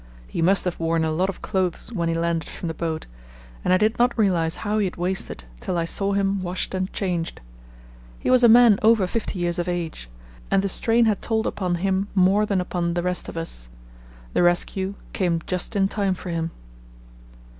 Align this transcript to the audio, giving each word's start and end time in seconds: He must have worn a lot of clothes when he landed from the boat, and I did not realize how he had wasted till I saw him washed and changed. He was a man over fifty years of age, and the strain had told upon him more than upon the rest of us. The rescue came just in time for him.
He 0.25 0.41
must 0.41 0.65
have 0.65 0.79
worn 0.79 1.03
a 1.05 1.11
lot 1.11 1.29
of 1.29 1.43
clothes 1.43 1.93
when 1.93 2.09
he 2.09 2.15
landed 2.15 2.49
from 2.49 2.67
the 2.67 2.73
boat, 2.73 3.05
and 3.63 3.71
I 3.71 3.77
did 3.77 3.99
not 3.99 4.17
realize 4.17 4.55
how 4.65 4.79
he 4.79 4.85
had 4.85 4.95
wasted 4.95 5.43
till 5.59 5.77
I 5.77 5.85
saw 5.85 6.13
him 6.13 6.41
washed 6.41 6.73
and 6.73 6.91
changed. 6.91 7.39
He 8.17 8.31
was 8.31 8.43
a 8.43 8.49
man 8.49 8.79
over 8.81 9.05
fifty 9.05 9.37
years 9.37 9.59
of 9.59 9.67
age, 9.69 10.09
and 10.49 10.63
the 10.63 10.69
strain 10.69 11.05
had 11.05 11.21
told 11.21 11.45
upon 11.45 11.75
him 11.75 12.07
more 12.15 12.47
than 12.47 12.59
upon 12.59 12.95
the 12.95 13.03
rest 13.03 13.29
of 13.29 13.37
us. 13.37 13.69
The 14.33 14.41
rescue 14.41 14.95
came 15.13 15.39
just 15.45 15.75
in 15.75 15.87
time 15.87 16.15
for 16.15 16.31
him. 16.31 16.49